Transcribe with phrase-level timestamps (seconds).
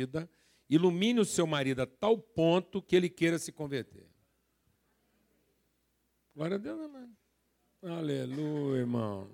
[0.00, 0.30] convertida,
[0.68, 4.06] ilumine o seu marido a tal ponto que ele queira se converter.
[6.34, 7.16] Glória a Deus, amém.
[7.82, 9.30] Aleluia, irmão.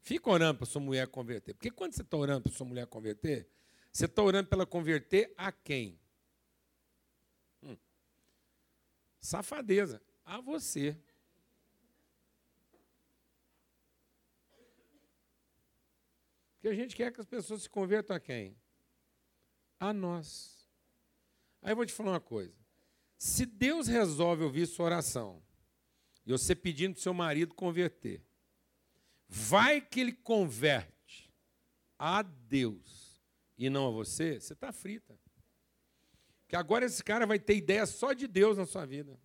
[0.00, 1.54] Fica orando para sua mulher converter.
[1.54, 3.48] Porque quando você está orando para sua mulher converter,
[3.92, 5.98] você está orando para ela converter a quem?
[7.62, 7.76] Hum.
[9.20, 10.00] Safadeza.
[10.24, 10.96] A você.
[16.54, 18.56] Porque a gente quer que as pessoas se convertam a quem?
[19.78, 20.66] A nós.
[21.62, 22.54] Aí eu vou te falar uma coisa.
[23.16, 25.42] Se Deus resolve ouvir sua oração,
[26.24, 28.22] e você pedindo para seu marido converter,
[29.28, 31.32] vai que ele converte
[31.98, 33.20] a Deus
[33.56, 35.18] e não a você, você está frita.
[36.46, 39.18] Que agora esse cara vai ter ideia só de Deus na sua vida.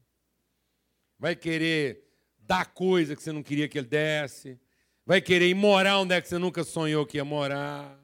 [1.19, 2.03] Vai querer
[2.37, 4.59] dar coisa que você não queria que ele desse.
[5.05, 8.02] Vai querer ir morar onde é que você nunca sonhou que ia morar.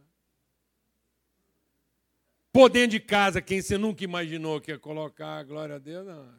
[2.54, 5.44] Dentro de casa quem você nunca imaginou que ia colocar.
[5.44, 6.06] Glória a Deus.
[6.06, 6.36] Não,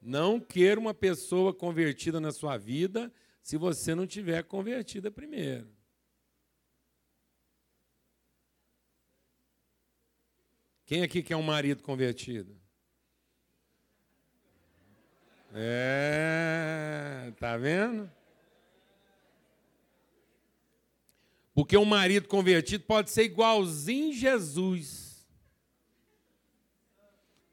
[0.00, 3.12] não queira uma pessoa convertida na sua vida
[3.42, 5.68] se você não tiver convertida primeiro.
[10.84, 12.56] Quem aqui quer um marido convertido?
[15.52, 18.10] É, tá vendo?
[21.54, 25.05] Porque um marido convertido pode ser igualzinho Jesus.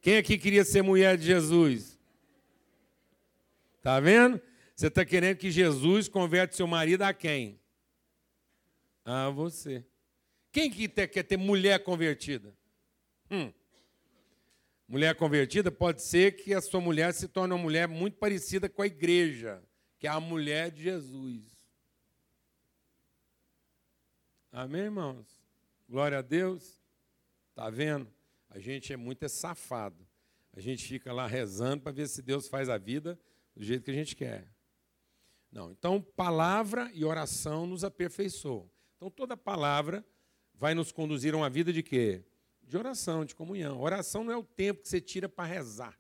[0.04, 1.98] Quem aqui queria ser mulher de Jesus?
[3.82, 4.40] Tá vendo?
[4.76, 7.58] Você está querendo que Jesus converte seu marido a quem?
[9.06, 9.86] A você.
[10.52, 12.54] Quem que quer ter mulher convertida?
[13.32, 13.50] Hum.
[14.90, 18.82] Mulher convertida pode ser que a sua mulher se torne uma mulher muito parecida com
[18.82, 19.64] a igreja,
[19.98, 21.46] que é a mulher de Jesus.
[24.52, 25.26] Amém, irmãos?
[25.88, 26.78] Glória a Deus.
[27.52, 28.12] Está vendo?
[28.54, 30.08] A gente é muito é safado.
[30.54, 33.20] A gente fica lá rezando para ver se Deus faz a vida
[33.56, 34.48] do jeito que a gente quer.
[35.52, 38.70] Não, então palavra e oração nos aperfeiçoam.
[38.96, 40.06] Então toda palavra
[40.54, 42.24] vai nos conduzir a uma vida de quê?
[42.62, 43.82] De oração, de comunhão.
[43.82, 46.00] Oração não é o tempo que você tira para rezar.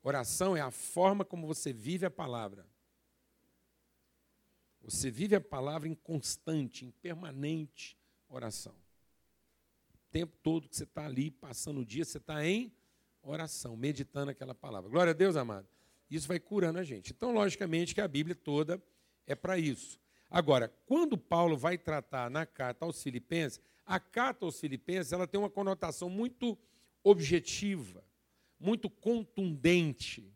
[0.00, 2.64] Oração é a forma como você vive a palavra.
[4.80, 7.98] Você vive a palavra em constante, em permanente
[8.28, 8.81] oração.
[10.12, 12.70] Tempo todo que você está ali, passando o dia, você está em
[13.22, 14.90] oração, meditando aquela palavra.
[14.90, 15.66] Glória a Deus, amado.
[16.10, 17.12] Isso vai curando a gente.
[17.12, 18.80] Então, logicamente, que a Bíblia toda
[19.26, 19.98] é para isso.
[20.30, 25.40] Agora, quando Paulo vai tratar na carta aos Filipenses, a carta aos Filipenses ela tem
[25.40, 26.58] uma conotação muito
[27.02, 28.04] objetiva,
[28.60, 30.30] muito contundente,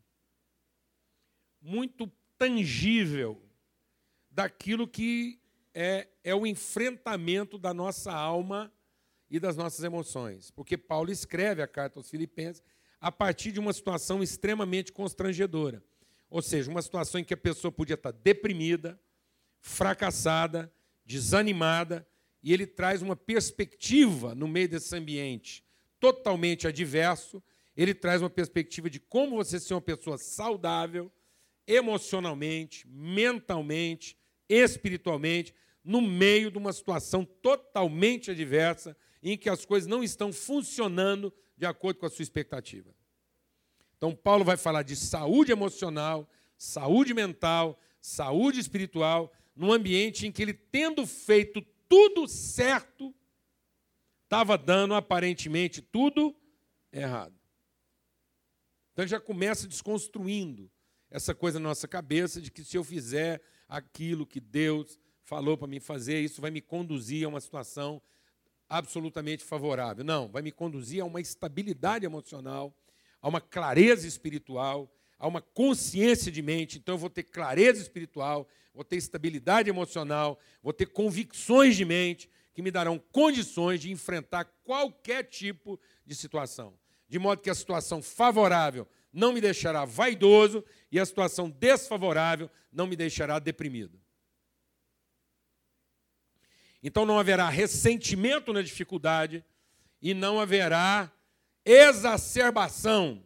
[1.61, 3.41] muito tangível
[4.29, 5.39] daquilo que
[5.73, 8.71] é, é o enfrentamento da nossa alma
[9.29, 10.51] e das nossas emoções.
[10.51, 12.63] Porque Paulo escreve a carta aos Filipenses
[12.99, 15.83] a partir de uma situação extremamente constrangedora.
[16.29, 18.99] Ou seja, uma situação em que a pessoa podia estar deprimida,
[19.61, 20.71] fracassada,
[21.05, 22.07] desanimada,
[22.43, 25.63] e ele traz uma perspectiva no meio desse ambiente
[25.99, 27.41] totalmente adverso.
[27.75, 31.11] Ele traz uma perspectiva de como você ser uma pessoa saudável,
[31.65, 34.17] emocionalmente, mentalmente,
[34.47, 41.33] espiritualmente, no meio de uma situação totalmente adversa, em que as coisas não estão funcionando
[41.57, 42.93] de acordo com a sua expectativa.
[43.97, 50.41] Então, Paulo vai falar de saúde emocional, saúde mental, saúde espiritual, num ambiente em que
[50.41, 53.13] ele, tendo feito tudo certo,
[54.23, 56.35] estava dando aparentemente tudo
[56.91, 57.33] errado.
[58.93, 60.69] Então, já começa desconstruindo
[61.09, 65.67] essa coisa na nossa cabeça de que se eu fizer aquilo que Deus falou para
[65.67, 68.01] mim fazer, isso vai me conduzir a uma situação
[68.69, 70.03] absolutamente favorável.
[70.03, 72.75] Não, vai me conduzir a uma estabilidade emocional,
[73.21, 76.77] a uma clareza espiritual, a uma consciência de mente.
[76.77, 82.29] Então eu vou ter clareza espiritual, vou ter estabilidade emocional, vou ter convicções de mente
[82.53, 86.73] que me darão condições de enfrentar qualquer tipo de situação.
[87.07, 92.87] De modo que a situação favorável não me deixará vaidoso e a situação desfavorável não
[92.87, 93.99] me deixará deprimido.
[96.81, 99.43] Então não haverá ressentimento na dificuldade
[100.01, 101.11] e não haverá
[101.65, 103.23] exacerbação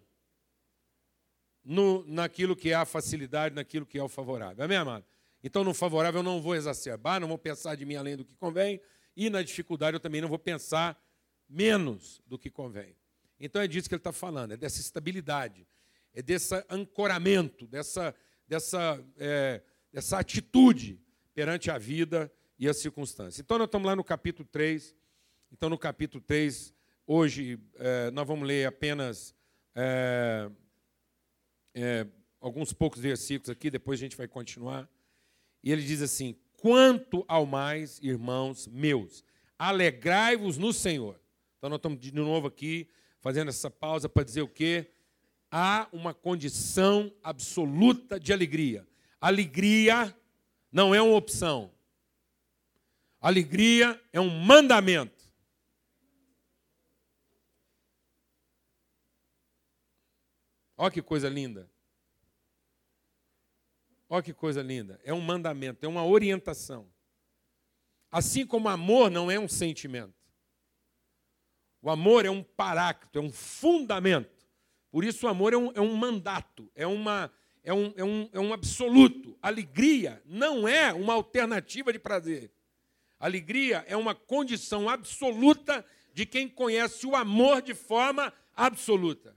[1.64, 4.64] no, naquilo que é a facilidade, naquilo que é o favorável.
[4.64, 5.06] Amém, amado?
[5.44, 8.36] Então, no favorável eu não vou exacerbar, não vou pensar de mim além do que
[8.36, 8.80] convém,
[9.16, 11.00] e na dificuldade eu também não vou pensar
[11.50, 12.96] menos do que convém.
[13.40, 15.68] Então é disso que ele está falando, é dessa estabilidade,
[16.14, 18.16] é desse ancoramento, dessa,
[18.48, 19.62] dessa, é,
[19.92, 21.02] dessa atitude
[21.34, 22.32] perante a vida
[22.62, 23.40] e as circunstâncias.
[23.40, 24.96] Então, nós estamos lá no capítulo 3
[25.52, 26.72] Então, no capítulo 3,
[27.08, 29.34] hoje, é, nós vamos ler apenas
[29.74, 30.48] é,
[31.74, 32.06] é,
[32.40, 34.88] alguns poucos versículos aqui, depois a gente vai continuar.
[35.64, 39.24] E ele diz assim: Quanto ao mais, irmãos meus,
[39.58, 41.20] alegrai-vos no Senhor.
[41.58, 42.88] Então, nós estamos de novo aqui,
[43.22, 44.92] fazendo essa pausa para dizer o quê?
[45.50, 48.88] Há uma condição absoluta de alegria.
[49.20, 50.16] Alegria
[50.72, 51.72] não é uma opção.
[53.22, 55.22] Alegria é um mandamento.
[60.76, 61.70] Olha que coisa linda.
[64.10, 65.00] Olha que coisa linda.
[65.04, 66.92] É um mandamento, é uma orientação.
[68.12, 70.16] Assim como amor não é um sentimento.
[71.80, 74.48] O amor é um parácto, é um fundamento.
[74.90, 77.32] Por isso o amor é um, é um mandato, é, uma,
[77.64, 79.38] é, um, é, um, é um absoluto.
[79.42, 82.52] Alegria não é uma alternativa de prazer.
[83.22, 89.36] Alegria é uma condição absoluta de quem conhece o amor de forma absoluta.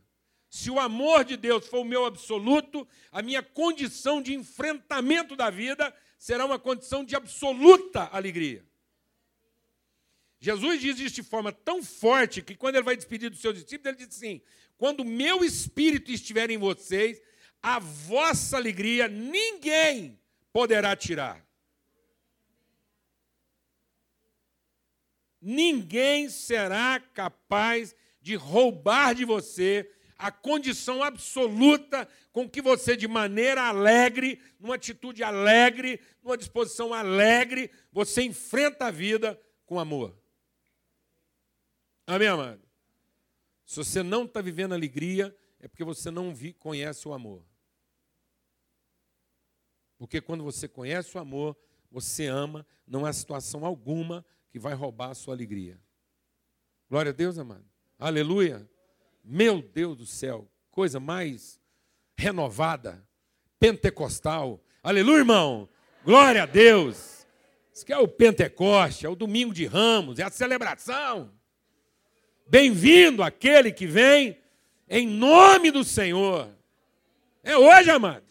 [0.48, 5.50] Se o amor de Deus for o meu absoluto, a minha condição de enfrentamento da
[5.50, 8.64] vida será uma condição de absoluta alegria.
[10.40, 13.86] Jesus diz isso de forma tão forte que quando ele vai despedir dos seus discípulos,
[13.86, 14.40] ele diz assim:
[14.78, 17.20] quando o meu espírito estiver em vocês,
[17.62, 20.19] a vossa alegria ninguém
[20.52, 21.44] poderá tirar.
[25.46, 29.87] Ninguém será capaz de roubar de você
[30.17, 37.70] a condição absoluta com que você, de maneira alegre, numa atitude alegre, numa disposição alegre,
[37.93, 40.19] você enfrenta a vida com amor.
[42.06, 42.62] Amém, amado?
[43.67, 47.44] Se você não está vivendo alegria, é porque você não vi, conhece o amor.
[49.99, 51.55] Porque quando você conhece o amor,
[51.91, 54.25] você ama, não há situação alguma
[54.55, 55.77] que vai roubar a sua alegria.
[56.89, 57.65] Glória a Deus, amado.
[57.99, 58.65] Aleluia.
[59.25, 61.61] Meu Deus do céu, coisa mais
[62.17, 63.05] renovada,
[63.59, 64.62] pentecostal.
[64.81, 65.69] Aleluia, irmão.
[66.05, 67.27] Glória a Deus.
[67.73, 71.33] Isso que é o Pentecoste, é o domingo de Ramos, é a celebração.
[72.47, 74.39] Bem-vindo aquele que vem
[74.89, 76.49] em nome do Senhor.
[77.43, 78.25] É hoje, amado.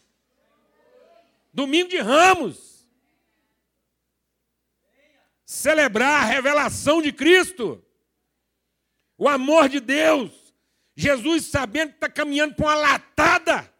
[1.52, 2.73] Domingo de Ramos.
[5.54, 7.80] Celebrar a revelação de Cristo.
[9.16, 10.32] O amor de Deus.
[10.96, 13.72] Jesus sabendo que está caminhando para uma latada.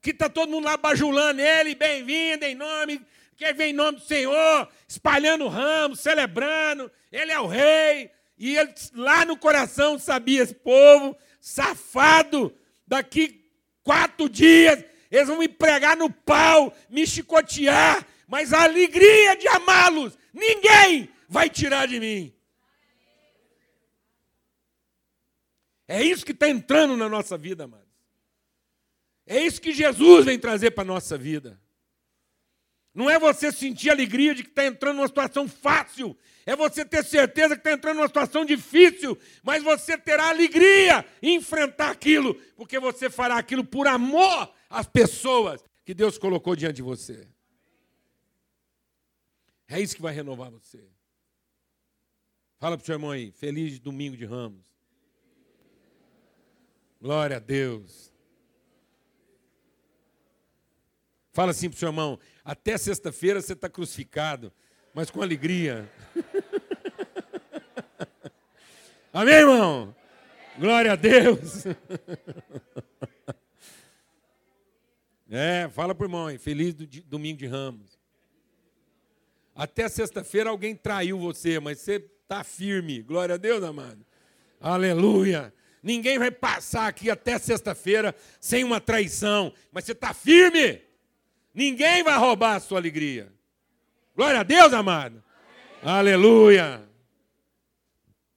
[0.00, 3.04] Que está todo mundo lá bajulando ele, bem-vindo em nome,
[3.36, 8.72] que vem em nome do Senhor, espalhando ramos, celebrando, ele é o rei, e ele
[8.94, 12.56] lá no coração sabia: esse povo safado,
[12.86, 13.44] daqui
[13.82, 20.16] quatro dias eles vão me pregar no pau, me chicotear, mas a alegria de amá-los,
[20.32, 22.32] ninguém vai tirar de mim.
[25.88, 27.88] É isso que está entrando na nossa vida, amados.
[29.26, 31.60] É isso que Jesus vem trazer para a nossa vida.
[32.94, 36.16] Não é você sentir alegria de que está entrando numa situação fácil,
[36.46, 41.34] é você ter certeza que está entrando numa situação difícil, mas você terá alegria em
[41.34, 46.82] enfrentar aquilo, porque você fará aquilo por amor às pessoas que Deus colocou diante de
[46.82, 47.26] você.
[49.70, 50.82] É isso que vai renovar você.
[52.58, 54.66] Fala para o seu irmão aí, feliz domingo de ramos.
[57.00, 58.12] Glória a Deus.
[61.32, 64.52] Fala assim para o seu irmão: até sexta-feira você está crucificado,
[64.92, 65.88] mas com alegria.
[69.14, 69.94] Amém, irmão?
[70.58, 71.64] Glória a Deus.
[75.32, 77.99] É, fala para o irmão aí, feliz do, domingo de ramos.
[79.60, 83.02] Até sexta-feira alguém traiu você, mas você está firme.
[83.02, 84.02] Glória a Deus, amado.
[84.58, 85.52] Aleluia.
[85.82, 90.80] Ninguém vai passar aqui até sexta-feira sem uma traição, mas você está firme.
[91.52, 93.30] Ninguém vai roubar a sua alegria.
[94.16, 95.22] Glória a Deus, amado.
[95.82, 95.94] Amém.
[95.94, 96.88] Aleluia.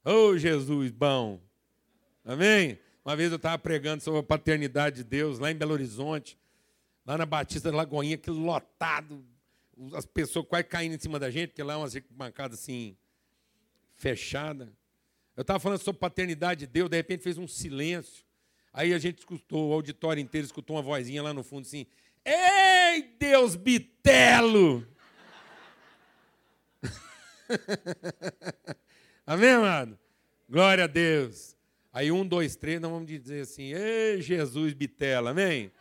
[0.03, 1.39] Oh, Jesus, bom.
[2.25, 2.77] Amém?
[3.05, 6.37] Uma vez eu estava pregando sobre a paternidade de Deus lá em Belo Horizonte,
[7.05, 9.23] lá na Batista da Lagoinha, aquilo lotado,
[9.93, 12.95] as pessoas quase caindo em cima da gente, porque lá é uma bancada assim,
[13.95, 14.71] fechada.
[15.35, 18.23] Eu estava falando sobre paternidade de Deus, de repente fez um silêncio.
[18.71, 21.85] Aí a gente escutou, o auditório inteiro escutou uma vozinha lá no fundo assim:
[22.25, 24.87] Ei, Deus bitelo!
[29.25, 29.97] Amém, amado?
[30.49, 31.55] Glória a Deus.
[31.91, 35.71] Aí um, dois, três, nós vamos dizer assim: Ei, Jesus bitela, amém?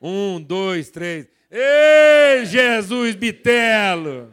[0.00, 1.28] Um, dois, três.
[1.50, 4.32] Ei, Jesus bitelo!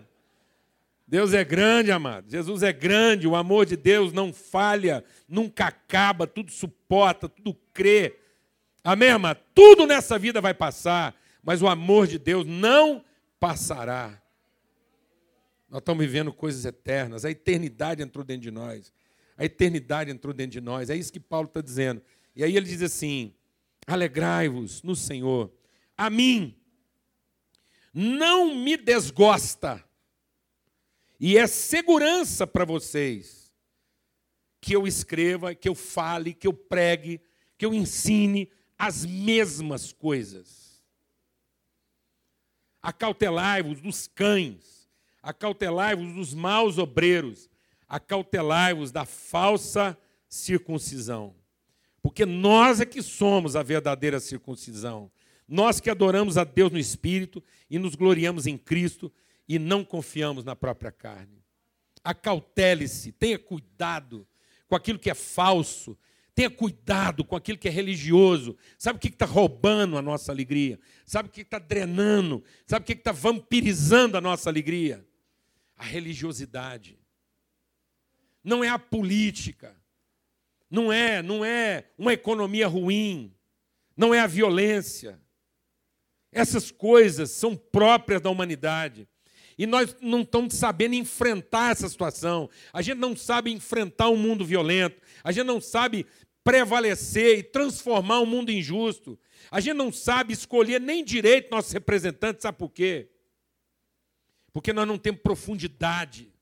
[1.08, 2.30] Deus é grande, amado.
[2.30, 3.28] Jesus é grande.
[3.28, 8.18] O amor de Deus não falha, nunca acaba, tudo suporta, tudo crê.
[8.84, 9.40] Amém, amado?
[9.54, 13.06] Tudo nessa vida vai passar, mas o amor de Deus não
[13.40, 14.20] passará.
[15.70, 17.26] Nós estamos vivendo coisas eternas.
[17.26, 18.92] A eternidade entrou dentro de nós.
[19.38, 20.90] A eternidade entrou dentro de nós.
[20.90, 22.02] É isso que Paulo está dizendo.
[22.36, 23.34] E aí ele diz assim:
[23.88, 25.52] alegrai-vos no Senhor.
[25.98, 26.56] A mim
[27.94, 29.84] não me desgosta.
[31.20, 33.52] E é segurança para vocês
[34.60, 37.22] que eu escreva, que eu fale, que eu pregue,
[37.58, 40.84] que eu ensine as mesmas coisas.
[42.82, 44.90] Acautelai-vos dos cães,
[45.22, 47.50] acautelai-vos dos maus obreiros,
[47.88, 49.98] acautelai-vos da falsa
[50.28, 51.36] circuncisão.
[52.04, 55.10] Porque nós é que somos a verdadeira circuncisão.
[55.48, 59.12] Nós que adoramos a Deus no Espírito e nos gloriamos em Cristo
[59.48, 61.42] e não confiamos na própria carne.
[62.04, 64.28] Acautele-se, tenha cuidado
[64.68, 65.98] com aquilo que é falso,
[66.36, 68.58] tenha cuidado com aquilo que é religioso.
[68.78, 70.78] Sabe o que está roubando a nossa alegria?
[71.06, 72.44] Sabe o que está drenando?
[72.68, 75.08] Sabe o que está vampirizando a nossa alegria?
[75.78, 77.00] A religiosidade.
[78.44, 79.74] Não é a política
[80.74, 83.32] não é, não é uma economia ruim,
[83.96, 85.22] não é a violência.
[86.32, 89.08] Essas coisas são próprias da humanidade.
[89.56, 92.50] E nós não estamos sabendo enfrentar essa situação.
[92.74, 95.00] A gente não sabe enfrentar um mundo violento.
[95.24, 96.08] A gente não sabe
[96.44, 99.20] prevalecer e transformar um mundo injusto.
[99.52, 103.12] A gente não sabe escolher nem direito nossos representantes, sabe por quê?
[104.52, 106.34] Porque nós não temos profundidade.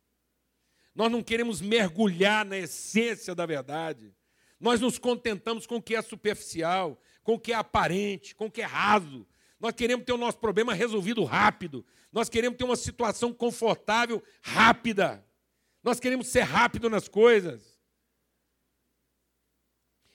[0.96, 4.16] Nós não queremos mergulhar na essência da verdade.
[4.62, 8.52] Nós nos contentamos com o que é superficial, com o que é aparente, com o
[8.52, 9.28] que é raso.
[9.60, 11.84] Nós queremos ter o nosso problema resolvido rápido.
[12.12, 15.26] Nós queremos ter uma situação confortável rápida.
[15.84, 17.82] Nós queremos ser rápido nas coisas.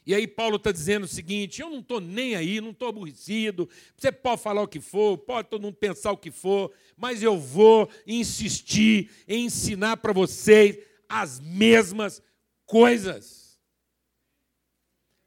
[0.07, 3.69] E aí Paulo está dizendo o seguinte: eu não estou nem aí, não estou aborrecido.
[3.97, 7.37] Você pode falar o que for, pode todo mundo pensar o que for, mas eu
[7.37, 12.23] vou insistir em ensinar para vocês as mesmas
[12.65, 13.46] coisas.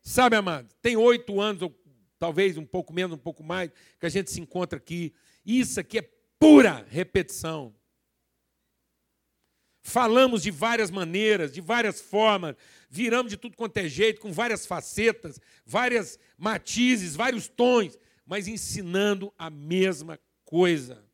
[0.09, 1.71] Sabe, amado, tem oito anos, ou
[2.17, 5.13] talvez um pouco menos, um pouco mais, que a gente se encontra aqui.
[5.45, 7.75] Isso aqui é pura repetição.
[9.83, 12.55] Falamos de várias maneiras, de várias formas,
[12.89, 19.31] viramos de tudo quanto é jeito, com várias facetas, várias matizes, vários tons, mas ensinando
[19.37, 21.07] a mesma coisa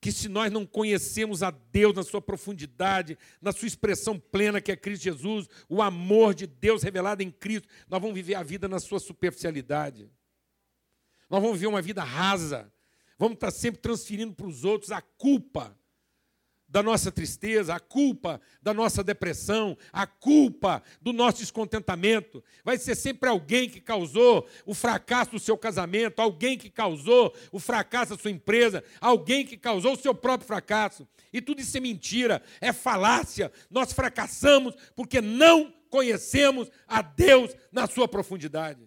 [0.00, 4.70] que se nós não conhecemos a Deus na sua profundidade, na sua expressão plena que
[4.70, 8.68] é Cristo Jesus, o amor de Deus revelado em Cristo, nós vamos viver a vida
[8.68, 10.10] na sua superficialidade.
[11.28, 12.72] Nós vamos viver uma vida rasa.
[13.18, 15.76] Vamos estar sempre transferindo para os outros a culpa
[16.68, 22.44] da nossa tristeza, a culpa da nossa depressão, a culpa do nosso descontentamento.
[22.62, 27.58] Vai ser sempre alguém que causou o fracasso do seu casamento, alguém que causou o
[27.58, 31.08] fracasso da sua empresa, alguém que causou o seu próprio fracasso.
[31.32, 33.50] E tudo isso é mentira, é falácia.
[33.70, 38.86] Nós fracassamos porque não conhecemos a Deus na sua profundidade.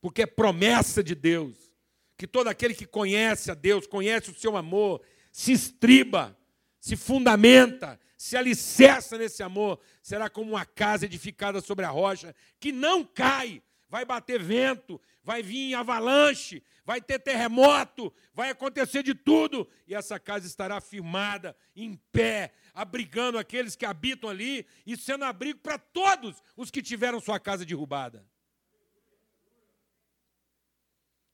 [0.00, 1.68] Porque é promessa de Deus
[2.16, 5.00] que todo aquele que conhece a Deus, conhece o seu amor,
[5.38, 6.36] se estriba,
[6.80, 12.72] se fundamenta, se alicerça nesse amor, será como uma casa edificada sobre a rocha, que
[12.72, 19.68] não cai, vai bater vento, vai vir avalanche, vai ter terremoto, vai acontecer de tudo,
[19.86, 25.60] e essa casa estará firmada, em pé, abrigando aqueles que habitam ali e sendo abrigo
[25.60, 28.26] para todos os que tiveram sua casa derrubada.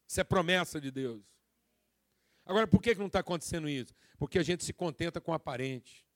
[0.07, 1.34] Isso é promessa de Deus.
[2.45, 3.95] Agora, por que não está acontecendo isso?
[4.19, 6.07] Porque a gente se contenta com o aparente.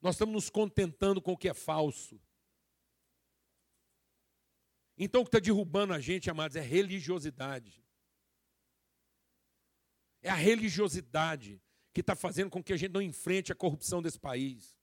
[0.00, 2.20] Nós estamos nos contentando com o que é falso.
[4.96, 7.84] Então, o que está derrubando a gente, amados, é religiosidade.
[10.22, 11.60] É a religiosidade
[11.92, 14.78] que está fazendo com que a gente não enfrente a corrupção desse país.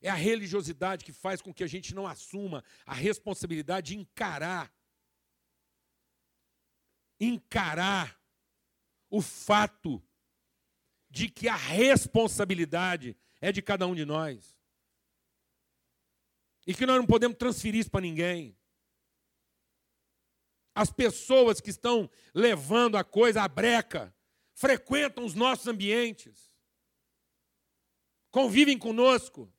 [0.00, 4.72] É a religiosidade que faz com que a gente não assuma a responsabilidade de encarar
[7.20, 8.18] encarar
[9.10, 10.02] o fato
[11.10, 14.56] de que a responsabilidade é de cada um de nós.
[16.66, 18.56] E que nós não podemos transferir isso para ninguém.
[20.74, 24.14] As pessoas que estão levando a coisa à breca
[24.54, 26.50] frequentam os nossos ambientes,
[28.30, 29.52] convivem conosco,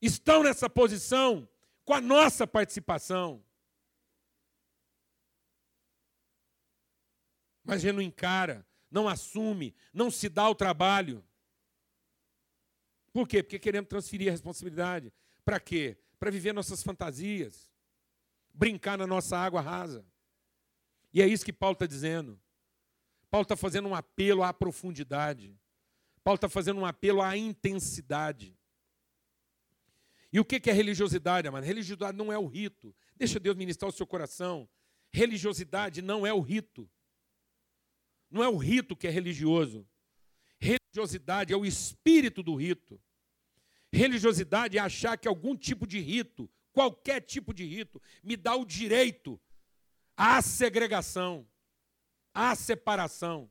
[0.00, 1.48] estão nessa posição
[1.84, 3.44] com a nossa participação.
[7.66, 11.22] Mas ele não encara, não assume, não se dá o trabalho.
[13.12, 13.42] Por quê?
[13.42, 15.12] Porque queremos transferir a responsabilidade.
[15.44, 15.98] Para quê?
[16.18, 17.70] Para viver nossas fantasias,
[18.54, 20.06] brincar na nossa água rasa.
[21.12, 22.40] E é isso que Paulo está dizendo.
[23.30, 25.58] Paulo está fazendo um apelo à profundidade.
[26.22, 28.56] Paulo está fazendo um apelo à intensidade.
[30.32, 31.64] E o que é religiosidade, amado?
[31.64, 32.94] Religiosidade não é o rito.
[33.16, 34.68] Deixa Deus ministrar o seu coração.
[35.10, 36.88] Religiosidade não é o rito.
[38.30, 39.86] Não é o rito que é religioso.
[40.58, 43.00] Religiosidade é o espírito do rito.
[43.92, 48.64] Religiosidade é achar que algum tipo de rito, qualquer tipo de rito, me dá o
[48.64, 49.40] direito
[50.16, 51.46] à segregação,
[52.34, 53.50] à separação.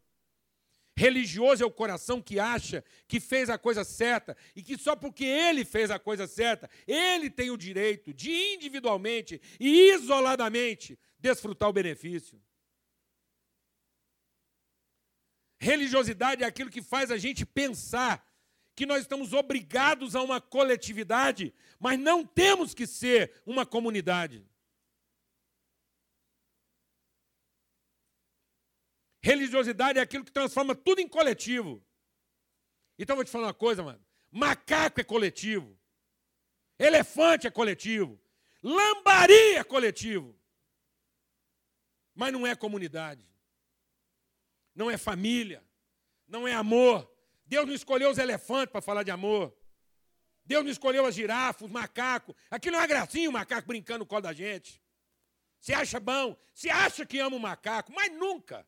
[0.98, 5.26] Religioso é o coração que acha que fez a coisa certa e que só porque
[5.26, 11.74] ele fez a coisa certa, ele tem o direito de individualmente e isoladamente desfrutar o
[11.74, 12.42] benefício.
[15.66, 18.24] Religiosidade é aquilo que faz a gente pensar
[18.76, 24.48] que nós estamos obrigados a uma coletividade, mas não temos que ser uma comunidade.
[29.24, 31.84] Religiosidade é aquilo que transforma tudo em coletivo.
[33.00, 34.06] Então vou te falar uma coisa, mano.
[34.30, 35.76] Macaco é coletivo.
[36.78, 38.22] Elefante é coletivo.
[38.62, 40.40] Lambari é coletivo.
[42.14, 43.35] Mas não é comunidade.
[44.76, 45.64] Não é família.
[46.28, 47.10] Não é amor.
[47.46, 49.56] Deus não escolheu os elefantes para falar de amor.
[50.44, 52.36] Deus não escolheu as girafas, os macacos.
[52.52, 54.82] Aquilo é uma gracinha, o macaco brincando no colo da gente.
[55.60, 56.38] Você acha bom?
[56.54, 58.68] Você acha que ama o macaco, mas nunca.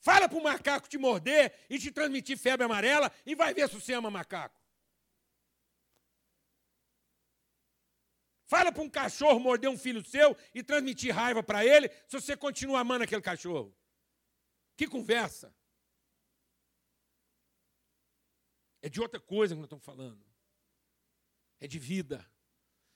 [0.00, 3.74] Fala para o macaco te morder e te transmitir febre amarela e vai ver se
[3.74, 4.58] você ama macaco.
[8.46, 12.36] Fala para um cachorro morder um filho seu e transmitir raiva para ele se você
[12.36, 13.76] continua amando aquele cachorro.
[14.78, 15.52] Que conversa.
[18.80, 20.24] É de outra coisa que nós estamos falando.
[21.58, 22.24] É de vida.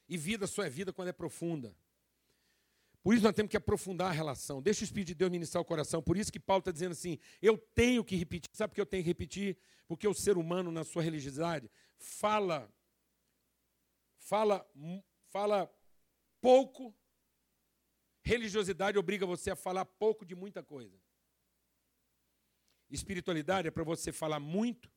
[0.08, 1.76] E vida só é vida quando é profunda.
[3.02, 4.62] Por isso nós temos que aprofundar a relação.
[4.62, 6.00] Deixa o Espírito de Deus ministrar o coração.
[6.00, 8.48] Por isso que Paulo está dizendo assim: eu tenho que repetir.
[8.52, 9.58] Sabe por que eu tenho que repetir?
[9.88, 11.68] Porque o ser humano, na sua religiosidade,
[11.98, 12.72] fala,
[14.18, 14.64] fala,
[15.30, 15.68] fala
[16.40, 16.94] pouco.
[18.22, 21.01] Religiosidade obriga você a falar pouco de muita coisa.
[22.92, 24.92] Espiritualidade é para você falar muito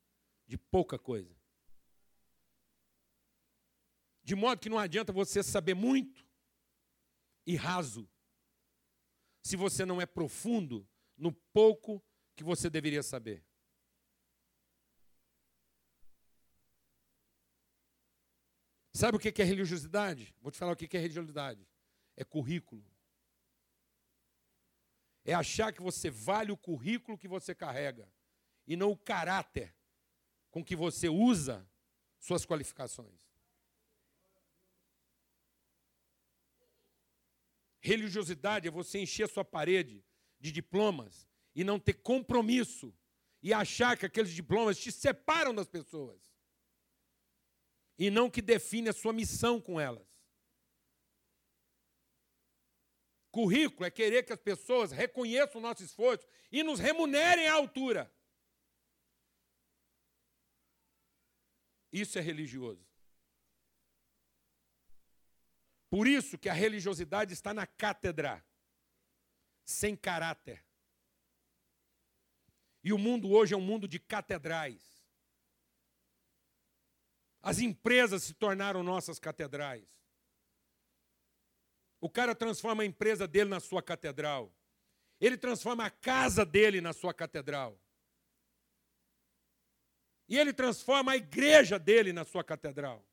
[0.46, 1.34] de pouca coisa.
[4.22, 6.28] De modo que não adianta você saber muito
[7.48, 8.10] e raso
[9.42, 12.04] se você não é profundo no pouco
[12.36, 13.46] que você deveria saber.
[18.92, 20.36] Sabe o que é religiosidade?
[20.42, 21.66] Vou te falar o que é religiosidade.
[22.18, 22.84] É currículo.
[25.26, 28.08] É achar que você vale o currículo que você carrega
[28.68, 29.76] e não o caráter
[30.52, 31.68] com que você usa
[32.20, 33.20] suas qualificações.
[37.82, 40.04] Religiosidade é você encher sua parede
[40.40, 42.94] de diplomas e não ter compromisso
[43.42, 46.34] e achar que aqueles diplomas te separam das pessoas
[47.98, 50.15] e não que define a sua missão com elas.
[53.36, 58.10] Currículo é querer que as pessoas reconheçam o nosso esforço e nos remunerem à altura.
[61.92, 62.88] Isso é religioso.
[65.90, 68.42] Por isso que a religiosidade está na cátedra,
[69.66, 70.66] sem caráter.
[72.82, 75.06] E o mundo hoje é um mundo de catedrais.
[77.42, 79.95] As empresas se tornaram nossas catedrais.
[82.06, 84.54] O cara transforma a empresa dele na sua catedral.
[85.20, 87.82] Ele transforma a casa dele na sua catedral.
[90.30, 93.04] E ele transforma a igreja dele na sua catedral.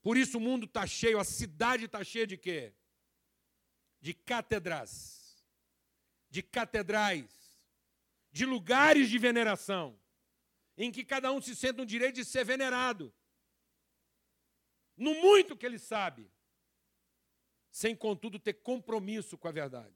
[0.00, 2.72] Por isso o mundo está cheio, a cidade está cheia de quê?
[4.00, 5.44] De catedrais,
[6.30, 7.58] de catedrais,
[8.32, 10.00] de lugares de veneração,
[10.78, 13.12] em que cada um se sente no direito de ser venerado,
[14.96, 16.32] no muito que ele sabe,
[17.74, 19.92] sem contudo ter compromisso com a verdade.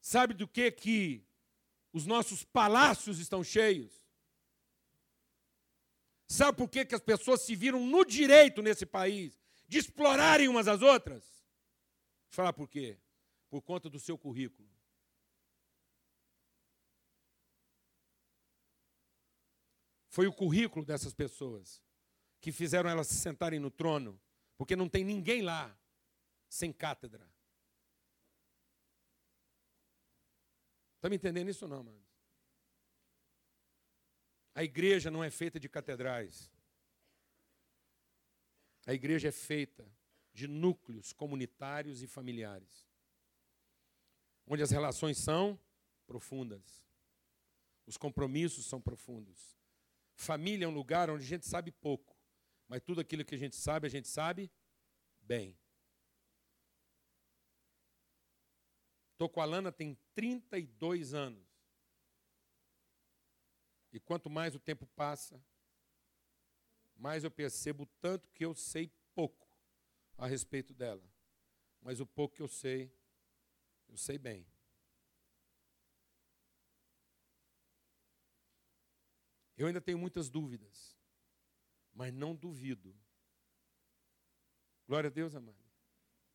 [0.00, 1.26] Sabe do que que
[1.92, 3.92] os nossos palácios estão cheios?
[6.28, 10.68] Sabe por que, que as pessoas se viram no direito nesse país de explorarem umas
[10.68, 11.24] às outras?
[11.24, 12.96] Vou falar por quê?
[13.50, 14.70] Por conta do seu currículo.
[20.08, 21.82] Foi o currículo dessas pessoas
[22.40, 24.20] que fizeram elas se sentarem no trono,
[24.62, 25.76] porque não tem ninguém lá
[26.48, 27.28] sem cátedra.
[30.94, 32.00] Está me entendendo isso ou não, mano?
[34.54, 36.48] A igreja não é feita de catedrais.
[38.86, 39.84] A igreja é feita
[40.32, 42.88] de núcleos comunitários e familiares,
[44.46, 45.58] onde as relações são
[46.06, 46.86] profundas,
[47.84, 49.58] os compromissos são profundos.
[50.14, 52.11] Família é um lugar onde a gente sabe pouco,
[52.68, 54.50] mas tudo aquilo que a gente sabe, a gente sabe
[55.20, 55.58] bem.
[59.12, 61.46] Estou com a Lana tem 32 anos.
[63.92, 65.40] E quanto mais o tempo passa,
[66.96, 69.48] mais eu percebo tanto que eu sei pouco
[70.16, 71.02] a respeito dela.
[71.80, 72.92] Mas o pouco que eu sei,
[73.88, 74.46] eu sei bem.
[79.56, 80.96] Eu ainda tenho muitas dúvidas,
[81.94, 82.94] mas não duvido.
[84.86, 85.56] Glória a Deus, amado.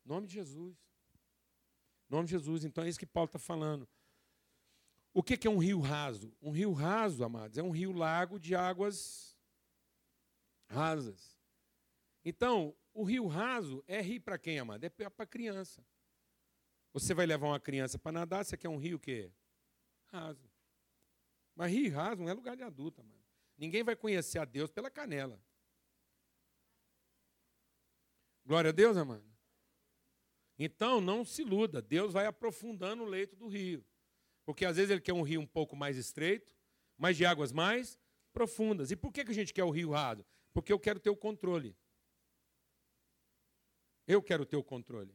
[0.04, 0.76] Em nome de Jesus.
[2.08, 2.64] Em nome de Jesus.
[2.64, 3.88] Então é isso que Paulo está falando.
[5.12, 6.32] O que é um rio raso?
[6.40, 9.36] Um rio raso, amados, é um rio lago de águas
[10.68, 11.36] rasas.
[12.24, 14.84] Então, o rio raso é rio para quem, amado?
[14.84, 15.84] É para criança.
[16.92, 19.32] Você vai levar uma criança para nadar, você quer um rio que
[20.06, 20.48] raso.
[21.54, 23.24] Mas rio raso não é lugar de adulto, mano.
[23.56, 25.40] Ninguém vai conhecer a Deus pela canela.
[28.48, 29.30] Glória a Deus, amado.
[30.58, 31.82] Então, não se iluda.
[31.82, 33.84] Deus vai aprofundando o leito do rio.
[34.46, 36.56] Porque às vezes ele quer um rio um pouco mais estreito,
[36.96, 37.98] mas de águas mais
[38.32, 38.90] profundas.
[38.90, 40.24] E por que, que a gente quer o rio raso?
[40.50, 41.76] Porque eu quero ter o controle.
[44.06, 45.14] Eu quero ter o controle.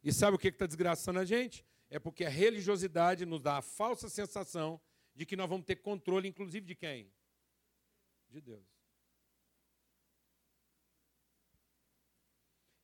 [0.00, 1.66] E sabe o que está desgraçando a gente?
[1.88, 4.80] É porque a religiosidade nos dá a falsa sensação
[5.16, 7.12] de que nós vamos ter controle, inclusive de quem?
[8.28, 8.79] De Deus.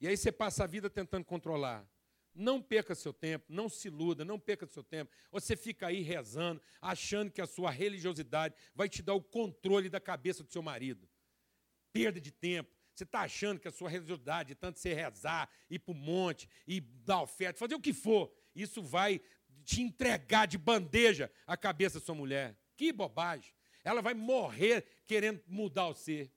[0.07, 1.85] E aí você passa a vida tentando controlar.
[2.33, 5.11] Não perca seu tempo, não se iluda, não perca seu tempo.
[5.33, 9.99] Você fica aí rezando, achando que a sua religiosidade vai te dar o controle da
[9.99, 11.09] cabeça do seu marido.
[11.93, 12.71] Perda de tempo.
[12.95, 16.81] Você está achando que a sua religiosidade, tanto você rezar, ir para o monte, e
[16.81, 19.21] dar oferta, fazer o que for, isso vai
[19.65, 22.57] te entregar de bandeja a cabeça da sua mulher.
[22.77, 23.53] Que bobagem.
[23.83, 26.31] Ela vai morrer querendo mudar o ser.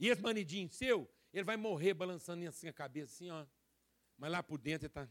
[0.00, 3.44] E esse manidinho seu, ele vai morrer balançando assim a cabeça, assim, ó.
[4.16, 5.06] Mas lá por dentro ele está.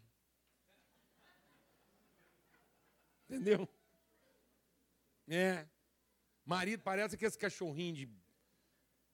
[3.30, 3.70] Entendeu?
[5.28, 5.68] É.
[6.44, 8.06] Marido parece que esse cachorrinho de,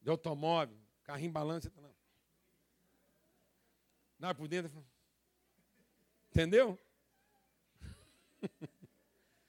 [0.01, 1.91] de automóvel, carrinho balança, tá lá.
[4.17, 4.71] Lá por dentro.
[6.31, 6.79] Entendeu?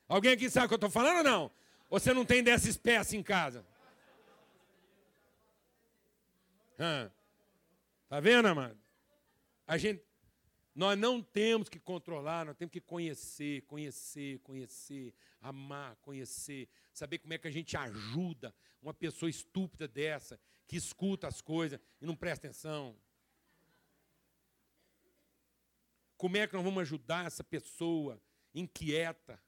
[0.08, 1.52] Alguém aqui sabe o que eu estou falando ou não?
[1.88, 3.64] Ou você não tem dessa espécie em casa?
[6.78, 7.10] Hã?
[8.08, 8.78] Tá vendo, amado?
[9.66, 10.04] A gente,
[10.74, 17.32] nós não temos que controlar, nós temos que conhecer, conhecer, conhecer, amar, conhecer, saber como
[17.32, 22.14] é que a gente ajuda uma pessoa estúpida dessa, que escuta as coisas e não
[22.14, 22.96] presta atenção.
[26.16, 28.20] Como é que nós vamos ajudar essa pessoa
[28.54, 29.40] inquieta,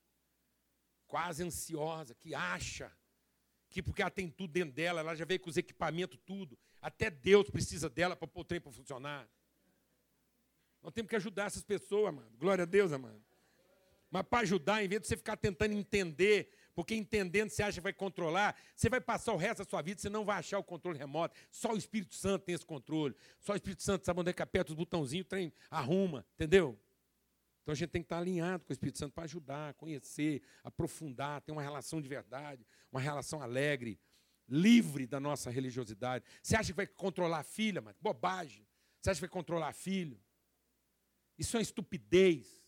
[1.06, 2.92] quase ansiosa, que acha
[3.70, 6.58] que porque ela tem tudo dentro dela, ela já veio com os equipamentos, tudo.
[6.80, 9.28] Até Deus precisa dela para pôr o trem para funcionar.
[10.82, 12.36] Nós temos que ajudar essas pessoas, amado.
[12.38, 13.22] Glória a Deus, amado.
[14.10, 17.82] Mas para ajudar, em vez de você ficar tentando entender, porque entendendo você acha que
[17.82, 20.64] vai controlar, você vai passar o resto da sua vida, você não vai achar o
[20.64, 21.36] controle remoto.
[21.50, 23.14] Só o Espírito Santo tem esse controle.
[23.38, 26.78] Só o Espírito Santo sabe onde é que aperta os botãozinhos, o trem arruma, entendeu?
[27.68, 31.42] Então a gente tem que estar alinhado com o Espírito Santo para ajudar, conhecer, aprofundar,
[31.42, 34.00] ter uma relação de verdade, uma relação alegre,
[34.48, 36.24] livre da nossa religiosidade.
[36.42, 38.66] Você acha que vai controlar a filha, mas bobagem.
[38.98, 40.18] Você acha que vai controlar filho?
[41.36, 42.66] Isso é uma estupidez.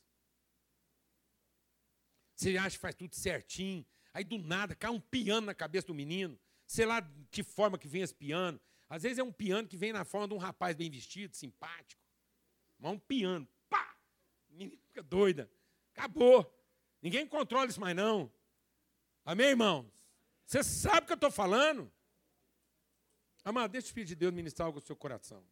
[2.36, 5.94] Você acha que faz tudo certinho, aí do nada cai um piano na cabeça do
[5.94, 6.38] menino.
[6.66, 8.60] Sei lá de que forma que vem esse piano.
[8.86, 12.02] Às vezes é um piano que vem na forma de um rapaz bem vestido, simpático.
[12.78, 13.48] Mas um piano,
[14.50, 15.50] menina fica doida.
[15.94, 16.52] Acabou.
[17.00, 18.30] Ninguém controla isso mais não.
[19.24, 19.86] Amém, irmãos?
[20.44, 21.90] Você sabe o que eu estou falando?
[23.44, 25.42] Amado, deixa o Espírito de Deus ministrar algo no seu coração.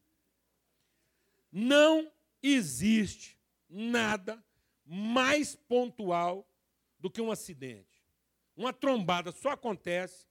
[1.51, 4.43] Não existe nada
[4.85, 6.47] mais pontual
[6.99, 8.05] do que um acidente.
[8.57, 10.27] Uma trombada só acontece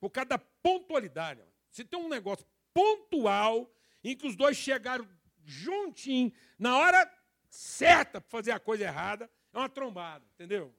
[0.00, 1.40] por causa da pontualidade.
[1.70, 5.08] Se tem um negócio pontual em que os dois chegaram
[5.44, 7.21] juntinho na hora
[7.52, 10.74] certa para fazer a coisa errada, é uma trombada, entendeu?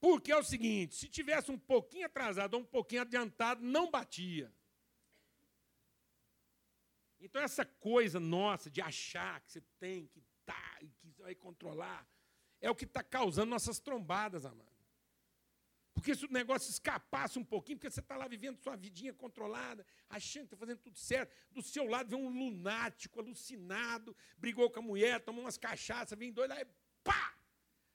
[0.00, 4.52] Porque é o seguinte: se tivesse um pouquinho atrasado ou um pouquinho adiantado, não batia.
[7.18, 12.06] Então, essa coisa nossa de achar que você tem que tá, e que vai controlar,
[12.60, 14.73] é o que está causando nossas trombadas, amado.
[15.94, 19.86] Porque se o negócio escapasse um pouquinho, porque você está lá vivendo sua vidinha controlada,
[20.08, 24.80] achando que está fazendo tudo certo, do seu lado vem um lunático, alucinado, brigou com
[24.80, 26.66] a mulher, tomou umas cachaças, vem doido lá e
[27.04, 27.38] pá!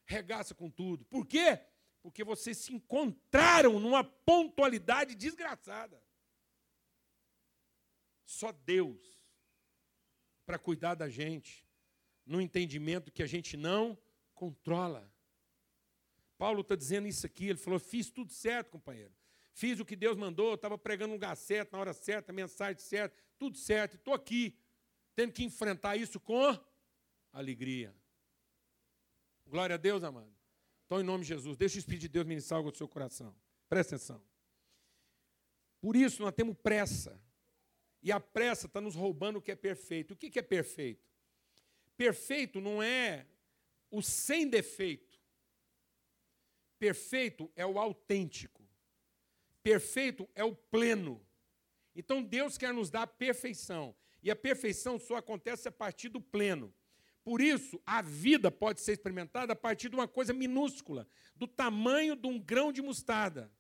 [0.06, 1.06] Regaça com tudo.
[1.06, 1.60] Por quê?
[2.02, 6.02] Porque vocês se encontraram numa pontualidade desgraçada.
[8.24, 9.20] Só Deus
[10.46, 11.68] para cuidar da gente,
[12.26, 13.96] no entendimento que a gente não
[14.34, 15.14] controla.
[16.40, 19.14] Paulo está dizendo isso aqui, ele falou: fiz tudo certo, companheiro.
[19.52, 23.22] Fiz o que Deus mandou, estava pregando um lugar certo, na hora certa, mensagem certa,
[23.38, 24.58] tudo certo, estou aqui,
[25.14, 26.58] tendo que enfrentar isso com
[27.34, 27.94] alegria.
[29.46, 30.34] Glória a Deus, amado.
[30.86, 33.36] Então, em nome de Jesus, deixa o Espírito de Deus ministrar algo no seu coração.
[33.68, 34.24] Presta atenção.
[35.82, 37.22] Por isso, nós temos pressa.
[38.02, 40.14] E a pressa está nos roubando o que é perfeito.
[40.14, 41.06] O que é perfeito?
[41.98, 43.28] Perfeito não é
[43.92, 45.09] o sem defeito.
[46.80, 48.64] Perfeito é o autêntico.
[49.62, 51.22] Perfeito é o pleno.
[51.96, 53.96] Então Deus quer nos dar a perfeição.
[54.24, 56.74] E a perfeição só acontece a partir do pleno.
[57.24, 62.16] Por isso, a vida pode ser experimentada a partir de uma coisa minúscula, do tamanho
[62.16, 63.52] de um grão de mostarda.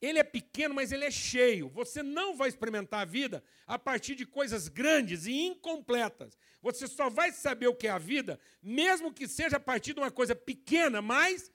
[0.00, 1.68] Ele é pequeno, mas ele é cheio.
[1.70, 6.38] Você não vai experimentar a vida a partir de coisas grandes e incompletas.
[6.60, 10.00] Você só vai saber o que é a vida, mesmo que seja a partir de
[10.00, 11.50] uma coisa pequena, mas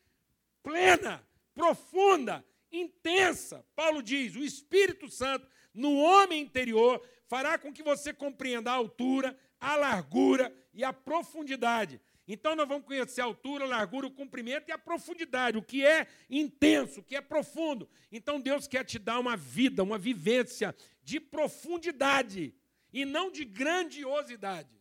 [0.63, 3.65] plena, profunda, intensa.
[3.75, 9.37] Paulo diz: o Espírito Santo no homem interior fará com que você compreenda a altura,
[9.59, 12.01] a largura e a profundidade.
[12.31, 15.83] Então nós vamos conhecer a altura, a largura, o comprimento e a profundidade, o que
[15.83, 17.89] é intenso, o que é profundo.
[18.11, 22.53] Então Deus quer te dar uma vida, uma vivência de profundidade
[22.93, 24.79] e não de grandiosidade.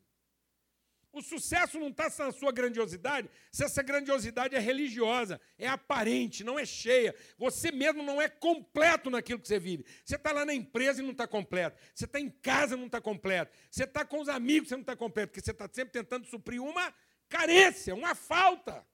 [1.11, 6.59] O sucesso não está na sua grandiosidade, se essa grandiosidade é religiosa, é aparente, não
[6.59, 7.15] é cheia.
[7.39, 9.87] Você mesmo não é completo naquilo que você vive.
[10.05, 11.81] Você está lá na empresa e não está completo.
[11.95, 13.57] Você está em casa e não está completo.
[13.71, 16.63] Você está com os amigos e não está completo, porque você está sempre tentando suprir
[16.63, 16.95] uma
[17.29, 18.87] carência, uma falta.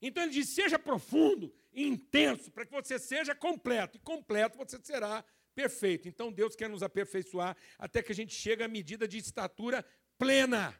[0.00, 3.96] Então ele diz: seja profundo e intenso, para que você seja completo.
[3.96, 6.08] E completo você será perfeito.
[6.08, 9.84] Então Deus quer nos aperfeiçoar até que a gente chegue à medida de estatura
[10.18, 10.78] plena.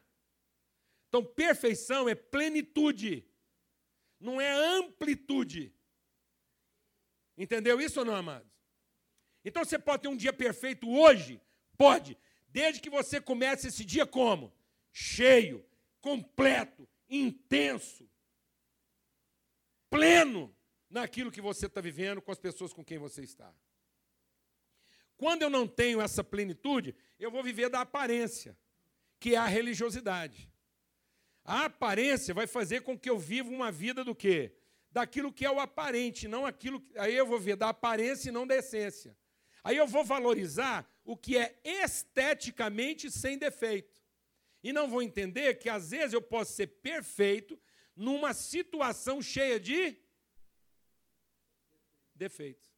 [1.07, 3.23] Então, perfeição é plenitude,
[4.19, 5.71] não é amplitude.
[7.37, 8.51] Entendeu isso ou não, amados?
[9.45, 11.39] Então você pode ter um dia perfeito hoje?
[11.77, 12.17] Pode,
[12.49, 14.51] desde que você comece esse dia como?
[14.93, 15.65] Cheio,
[15.99, 18.07] completo, intenso,
[19.89, 20.55] pleno
[20.89, 23.53] naquilo que você está vivendo com as pessoas com quem você está.
[25.17, 28.57] Quando eu não tenho essa plenitude, eu vou viver da aparência,
[29.19, 30.51] que é a religiosidade.
[31.43, 34.55] A aparência vai fazer com que eu viva uma vida do quê?
[34.91, 36.97] Daquilo que é o aparente, não aquilo que.
[36.97, 39.17] Aí eu vou ver da aparência e não da essência.
[39.63, 43.92] Aí eu vou valorizar o que é esteticamente sem defeito.
[44.63, 47.59] E não vou entender que às vezes eu posso ser perfeito
[47.95, 49.97] numa situação cheia de
[52.15, 52.71] defeitos.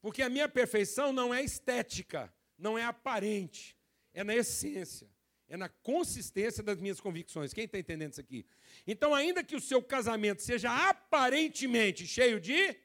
[0.00, 3.76] Porque a minha perfeição não é estética, não é aparente,
[4.12, 5.08] é na essência,
[5.48, 7.52] é na consistência das minhas convicções.
[7.52, 8.46] Quem está entendendo isso aqui?
[8.86, 12.76] Então, ainda que o seu casamento seja aparentemente cheio de,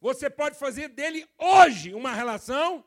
[0.00, 2.84] você pode fazer dele hoje uma relação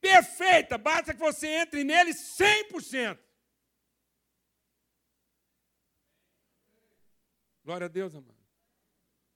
[0.00, 3.18] perfeita, basta que você entre nele 100%.
[7.64, 8.34] Glória a Deus, amado.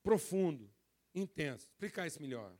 [0.03, 0.72] Profundo,
[1.14, 1.66] intenso.
[1.66, 2.57] Explicar isso melhor.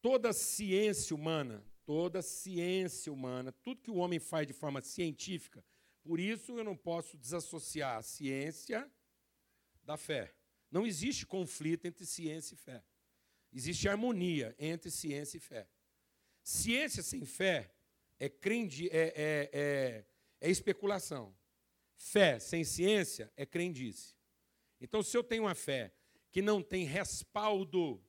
[0.00, 5.64] Toda ciência humana, toda ciência humana, tudo que o homem faz de forma científica,
[6.04, 8.90] por isso eu não posso desassociar a ciência
[9.82, 10.34] da fé.
[10.70, 12.84] Não existe conflito entre ciência e fé.
[13.52, 15.68] Existe harmonia entre ciência e fé.
[16.42, 17.74] Ciência sem fé
[18.18, 20.04] é, crendi, é, é, é,
[20.40, 21.34] é especulação.
[21.96, 24.14] Fé sem ciência é crendice.
[24.80, 25.92] Então, se eu tenho uma fé
[26.30, 28.02] que não tem respaldo,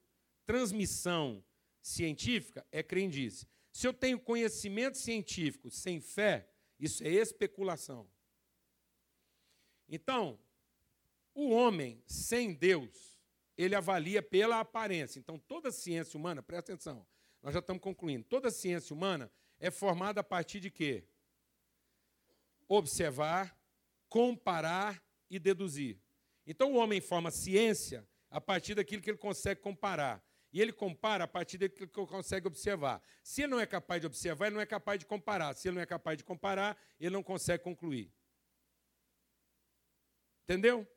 [0.45, 1.43] transmissão
[1.81, 3.47] científica, é crendice.
[3.71, 6.49] Se eu tenho conhecimento científico sem fé,
[6.79, 8.09] isso é especulação.
[9.87, 10.39] Então,
[11.33, 13.18] o homem sem Deus
[13.59, 15.19] ele avalia pela aparência.
[15.19, 17.05] Então, toda ciência humana, presta atenção,
[17.43, 21.03] nós já estamos concluindo, toda ciência humana é formada a partir de quê?
[22.69, 23.53] Observar,
[24.07, 25.99] comparar e deduzir.
[26.47, 30.23] Então o homem forma ciência a partir daquilo que ele consegue comparar.
[30.53, 33.01] E ele compara a partir daquilo que ele consegue observar.
[33.21, 35.53] Se ele não é capaz de observar, ele não é capaz de comparar.
[35.53, 38.11] Se ele não é capaz de comparar, ele não consegue concluir.
[40.43, 40.87] Entendeu?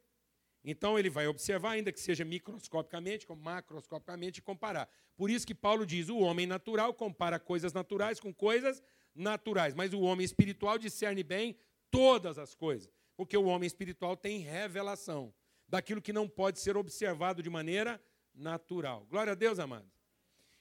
[0.65, 4.89] Então ele vai observar, ainda que seja microscopicamente, como macroscopicamente, e comparar.
[5.17, 8.83] Por isso que Paulo diz: o homem natural compara coisas naturais com coisas
[9.15, 11.57] naturais, mas o homem espiritual discerne bem
[11.91, 15.35] todas as coisas, porque o homem espiritual tem revelação
[15.69, 18.01] daquilo que não pode ser observado de maneira
[18.35, 19.07] natural.
[19.11, 19.91] Glória a Deus, amado.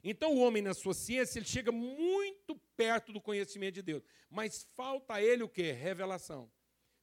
[0.04, 4.64] Então o homem na sua ciência, ele chega muito perto do conhecimento de Deus, mas
[4.76, 5.72] falta a ele o que?
[5.72, 6.52] Revelação.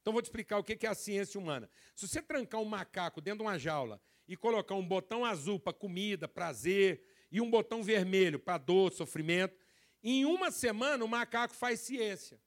[0.01, 1.69] Então vou te explicar o que é a ciência humana.
[1.95, 5.73] Se você trancar um macaco dentro de uma jaula e colocar um botão azul para
[5.73, 9.55] comida, prazer, e um botão vermelho para dor, sofrimento,
[10.01, 12.39] em uma semana o macaco faz ciência.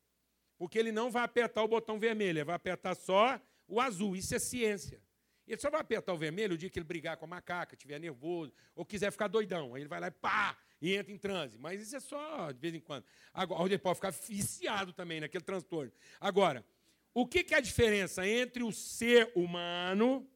[0.56, 4.16] Porque ele não vai apertar o botão vermelho, ele vai apertar só o azul.
[4.16, 5.00] Isso é ciência.
[5.46, 7.98] Ele só vai apertar o vermelho o dia que ele brigar com a macaca, estiver
[7.98, 9.74] nervoso, ou quiser ficar doidão.
[9.74, 11.58] Aí ele vai lá e pá, e entra em transe.
[11.58, 13.04] Mas isso é só de vez em quando.
[13.34, 15.92] Agora, ele pode ficar viciado também naquele transtorno.
[16.20, 16.64] Agora,
[17.14, 20.28] o que, que é a diferença entre o ser humano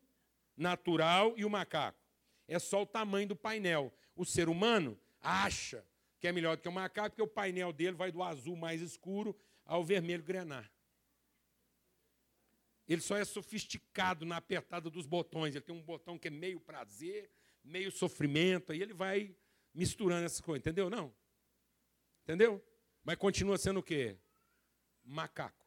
[0.56, 1.98] natural e o macaco?
[2.46, 3.92] É só o tamanho do painel.
[4.14, 5.84] O ser humano acha
[6.20, 8.80] que é melhor do que o macaco, porque o painel dele vai do azul mais
[8.80, 10.70] escuro ao vermelho grenar.
[12.86, 15.54] Ele só é sofisticado na apertada dos botões.
[15.54, 17.30] Ele tem um botão que é meio prazer,
[17.64, 19.34] meio sofrimento, aí ele vai
[19.74, 20.88] misturando essas coisas, entendeu?
[20.88, 21.12] Não.
[22.22, 22.64] Entendeu?
[23.02, 24.16] Mas continua sendo o quê?
[25.04, 25.65] Macaco.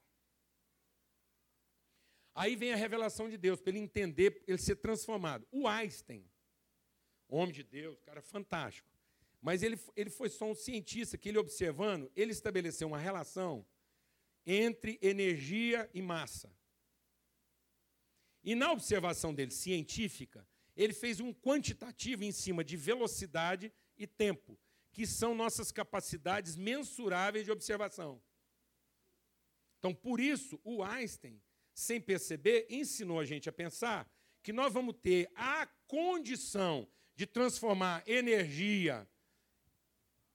[2.39, 5.45] Aí vem a revelação de Deus, para ele entender, ele ser transformado.
[5.51, 6.25] O Einstein,
[7.27, 8.89] homem de Deus, cara fantástico.
[9.41, 13.67] Mas ele, ele foi só um cientista que ele observando, ele estabeleceu uma relação
[14.45, 16.49] entre energia e massa.
[18.41, 20.47] E na observação dele científica,
[20.77, 24.57] ele fez um quantitativo em cima de velocidade e tempo,
[24.93, 28.23] que são nossas capacidades mensuráveis de observação.
[29.77, 31.41] Então, por isso, o Einstein
[31.79, 34.09] sem perceber, ensinou a gente a pensar
[34.43, 39.07] que nós vamos ter a condição de transformar energia,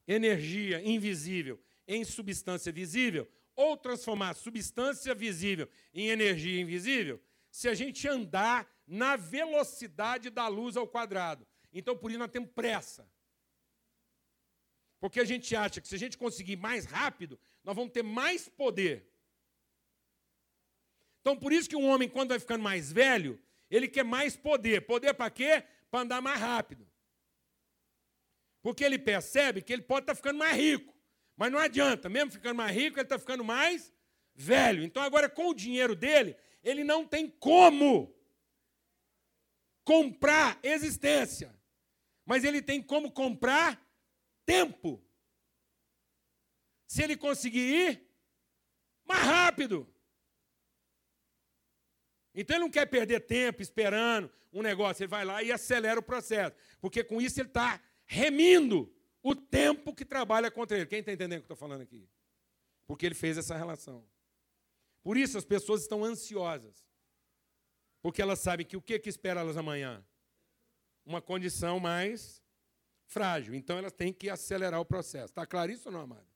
[0.07, 8.07] energia invisível em substância visível, ou transformar substância visível em energia invisível, se a gente
[8.07, 11.47] andar na velocidade da luz ao quadrado.
[11.71, 13.09] Então, por isso, nós temos pressa.
[14.99, 18.49] Porque a gente acha que se a gente conseguir mais rápido, nós vamos ter mais
[18.49, 19.09] poder.
[21.25, 24.85] Então, por isso que um homem, quando vai ficando mais velho, ele quer mais poder.
[24.85, 25.63] Poder para quê?
[25.89, 26.87] Para andar mais rápido.
[28.61, 30.95] Porque ele percebe que ele pode estar tá ficando mais rico.
[31.35, 33.91] Mas não adianta, mesmo ficando mais rico, ele está ficando mais
[34.35, 34.83] velho.
[34.83, 38.15] Então, agora, com o dinheiro dele, ele não tem como
[39.83, 41.59] comprar existência.
[42.23, 43.83] Mas ele tem como comprar
[44.45, 45.03] tempo.
[46.85, 48.07] Se ele conseguir ir
[49.07, 49.91] mais rápido.
[52.35, 56.03] Então ele não quer perder tempo esperando um negócio, ele vai lá e acelera o
[56.03, 58.93] processo, porque com isso ele está remindo
[59.23, 60.85] o tempo que trabalha contra ele.
[60.85, 62.07] Quem está entendendo o que eu estou falando aqui?
[62.85, 64.05] Porque ele fez essa relação.
[65.01, 66.85] Por isso as pessoas estão ansiosas,
[68.01, 70.05] porque elas sabem que o que, que espera elas amanhã?
[71.05, 72.41] Uma condição mais
[73.05, 73.55] frágil.
[73.55, 75.27] Então elas têm que acelerar o processo.
[75.27, 76.27] Está claro isso ou não, amado?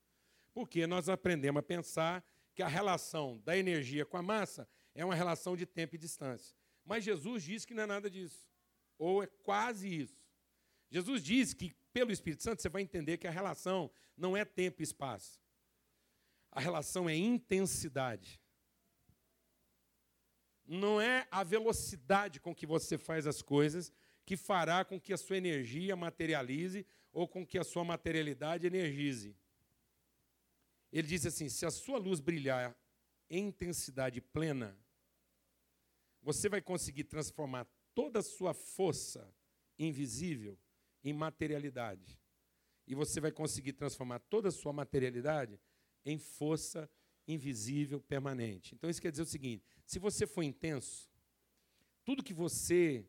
[0.53, 5.15] Porque nós aprendemos a pensar que a relação da energia com a massa é uma
[5.15, 6.55] relação de tempo e distância.
[6.85, 8.49] Mas Jesus diz que não é nada disso,
[8.97, 10.19] ou é quase isso.
[10.89, 14.81] Jesus diz que, pelo Espírito Santo, você vai entender que a relação não é tempo
[14.81, 15.39] e espaço.
[16.51, 18.41] A relação é intensidade.
[20.65, 23.91] Não é a velocidade com que você faz as coisas
[24.25, 29.35] que fará com que a sua energia materialize ou com que a sua materialidade energize.
[30.91, 32.75] Ele diz assim: se a sua luz brilhar
[33.29, 34.77] intensidade plena,
[36.21, 39.33] você vai conseguir transformar toda a sua força
[39.77, 40.57] invisível
[41.03, 42.19] em materialidade.
[42.85, 45.59] E você vai conseguir transformar toda a sua materialidade
[46.05, 46.89] em força
[47.27, 48.73] invisível permanente.
[48.73, 51.09] Então isso quer dizer o seguinte: se você for intenso,
[52.03, 53.05] tudo que você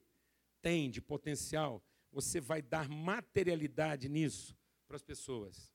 [0.60, 4.56] tem de potencial, você vai dar materialidade nisso
[4.86, 5.72] para as pessoas.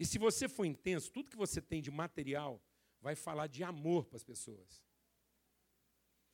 [0.00, 2.58] E se você for intenso, tudo que você tem de material
[3.02, 4.82] vai falar de amor para as pessoas.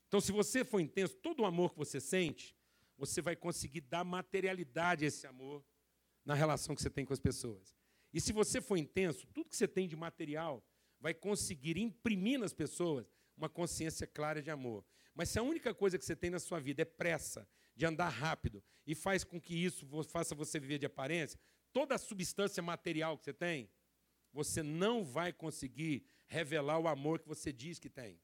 [0.06, 2.56] Então, se você for intenso, todo o amor que você sente,
[2.96, 5.64] você vai conseguir dar materialidade a esse amor
[6.24, 7.74] na relação que você tem com as pessoas.
[8.12, 10.64] E se você for intenso, tudo que você tem de material
[11.00, 14.86] vai conseguir imprimir nas pessoas uma consciência clara de amor.
[15.12, 18.10] Mas se a única coisa que você tem na sua vida é pressa, de andar
[18.10, 21.38] rápido, e faz com que isso faça você viver de aparência,
[21.76, 23.68] toda a substância material que você tem,
[24.32, 28.18] você não vai conseguir revelar o amor que você diz que tem.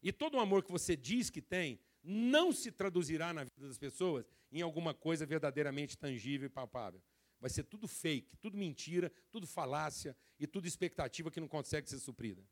[0.00, 3.78] E todo o amor que você diz que tem não se traduzirá na vida das
[3.78, 7.02] pessoas em alguma coisa verdadeiramente tangível e palpável.
[7.40, 11.98] Vai ser tudo fake, tudo mentira, tudo falácia e tudo expectativa que não consegue ser
[11.98, 12.46] suprida.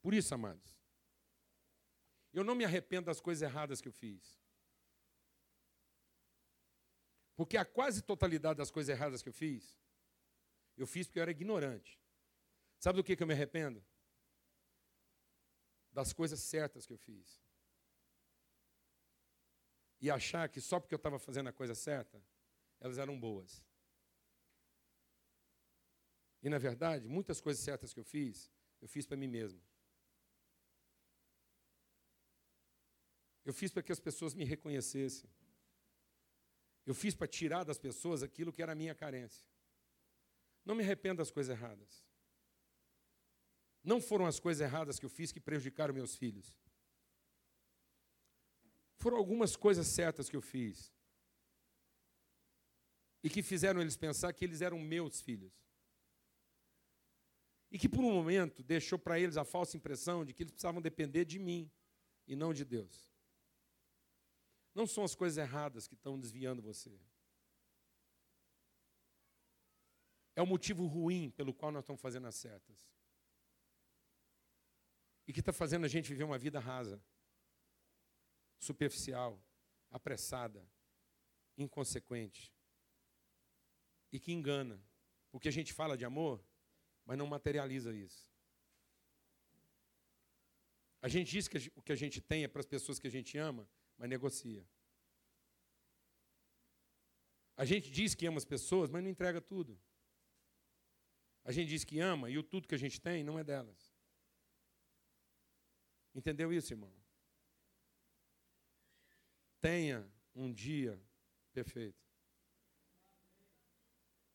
[0.00, 0.74] Por isso, amados,
[2.32, 4.40] eu não me arrependo das coisas erradas que eu fiz.
[7.38, 9.78] Porque a quase totalidade das coisas erradas que eu fiz,
[10.76, 11.96] eu fiz porque eu era ignorante.
[12.80, 13.80] Sabe do que, que eu me arrependo?
[15.92, 17.40] Das coisas certas que eu fiz.
[20.00, 22.20] E achar que só porque eu estava fazendo a coisa certa,
[22.80, 23.64] elas eram boas.
[26.42, 29.62] E na verdade, muitas coisas certas que eu fiz, eu fiz para mim mesmo.
[33.44, 35.30] Eu fiz para que as pessoas me reconhecessem.
[36.88, 39.46] Eu fiz para tirar das pessoas aquilo que era a minha carência.
[40.64, 42.02] Não me arrependo das coisas erradas.
[43.84, 46.56] Não foram as coisas erradas que eu fiz que prejudicaram meus filhos.
[48.96, 50.90] Foram algumas coisas certas que eu fiz.
[53.22, 55.52] E que fizeram eles pensar que eles eram meus filhos.
[57.70, 60.80] E que por um momento deixou para eles a falsa impressão de que eles precisavam
[60.80, 61.70] depender de mim
[62.26, 63.12] e não de Deus.
[64.74, 66.98] Não são as coisas erradas que estão desviando você.
[70.34, 72.76] É o motivo ruim pelo qual nós estamos fazendo as certas.
[75.26, 77.02] E que está fazendo a gente viver uma vida rasa,
[78.58, 79.42] superficial,
[79.90, 80.64] apressada,
[81.56, 82.54] inconsequente.
[84.12, 84.80] E que engana.
[85.30, 86.42] Porque a gente fala de amor,
[87.04, 88.30] mas não materializa isso.
[91.00, 93.10] A gente diz que o que a gente tem é para as pessoas que a
[93.10, 93.68] gente ama,
[93.98, 94.64] mas negocia.
[97.56, 99.78] A gente diz que ama as pessoas, mas não entrega tudo.
[101.44, 103.92] A gente diz que ama e o tudo que a gente tem não é delas.
[106.14, 106.92] Entendeu isso, irmão?
[109.60, 111.02] Tenha um dia
[111.52, 112.06] perfeito.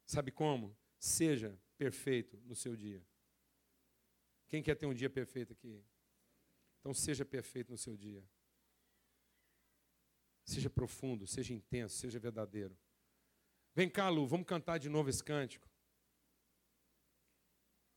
[0.05, 0.75] Sabe como?
[0.99, 3.01] Seja perfeito no seu dia.
[4.47, 5.83] Quem quer ter um dia perfeito aqui?
[6.79, 8.23] Então seja perfeito no seu dia.
[10.45, 12.77] Seja profundo, seja intenso, seja verdadeiro.
[13.75, 15.67] Vem cá, Lu, vamos cantar de novo esse cântico.